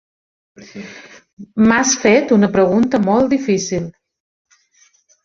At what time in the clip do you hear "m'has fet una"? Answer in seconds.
1.71-2.49